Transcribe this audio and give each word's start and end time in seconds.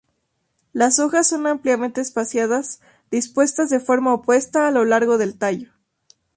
Las 0.73 0.97
hojas 0.97 1.27
son 1.27 1.45
ampliamente 1.45 2.01
espaciadas 2.01 2.81
dispuestas 3.11 3.69
de 3.69 3.79
forma 3.79 4.15
opuesta 4.15 4.67
a 4.67 4.71
lo 4.71 4.83
largo 4.83 5.19
del 5.19 5.37
tallo. 5.37 5.73